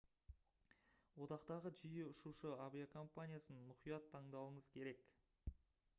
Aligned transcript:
одақтағы 1.25 1.71
жиі 1.81 2.07
ұшушы 2.13 2.55
авиакомпаниясын 2.63 3.61
мұқият 3.69 4.11
таңдауыңыз 4.15 4.71
керек 4.79 5.09